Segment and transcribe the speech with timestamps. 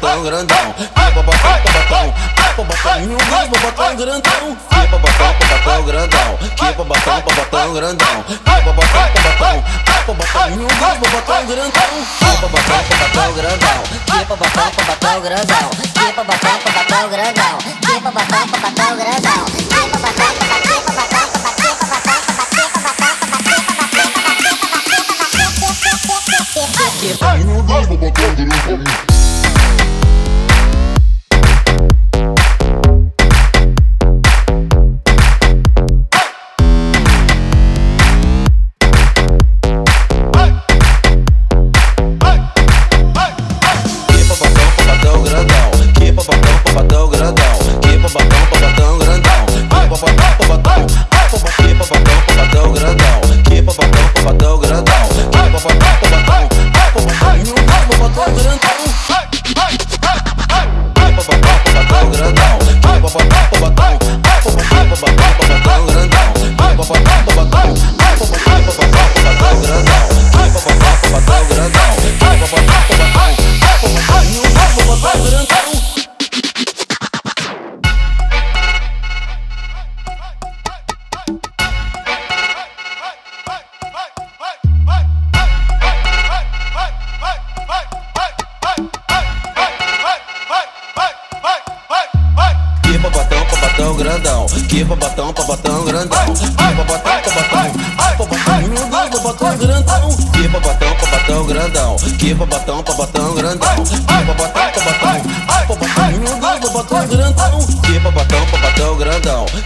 [0.00, 2.14] bobotão grandão, vem bobotão, bobotão,
[2.56, 9.64] bobotão, vem bobotão grandão, vem bobotão, bobotão grandão, que bobotão, bobotão grandão, vem bobotão, grandão,
[10.06, 10.80] bobotão, grandão.
[10.96, 11.86] bobotão grandão,
[12.20, 18.96] vem bobotão, bobotão grandão, que bobotão, bobotão grandão, que bobotão, bobotão grandão, que bobotão, bobotão
[18.96, 19.09] grandão.
[48.12, 48.59] Bacamba, bacamba.
[94.00, 94.46] grandão.
[94.68, 96.34] Que pra babatão grandão.
[96.34, 97.70] Que babatão, babatão.
[98.16, 100.16] Babatão, babatão grandão.
[100.32, 101.96] Que batão pra babatão grandão.
[102.18, 103.84] Que babatão, babatão grandão.
[103.84, 105.20] Que babatão, babatão.
[105.68, 107.69] Babatão, babatão grandão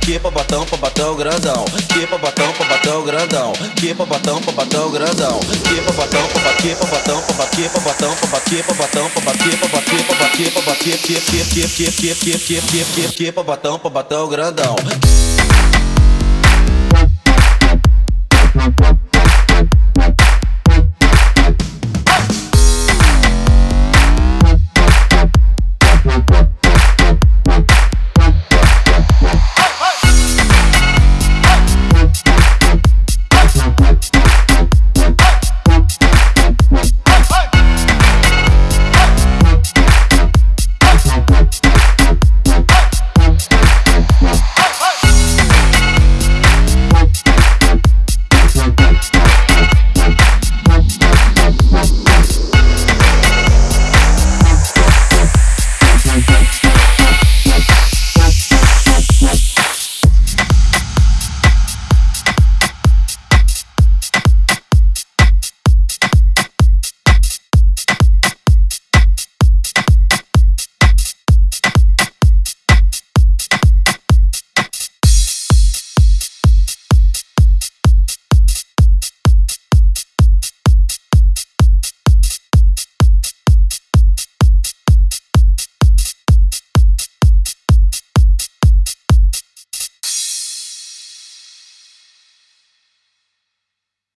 [0.00, 4.40] que pra batom, pra batom grandão, que pra batom, pra batom grandão, que pra batom,
[4.40, 8.26] pra batom grandão, que pra batom, pra bater, pra batom, pra bater, pra batom, pra
[8.28, 11.92] bater, pra batom, pra bater, pra bater, pra bater, pra bater, que que que que
[11.92, 14.76] que que que que que pra batom, pra batom grandão.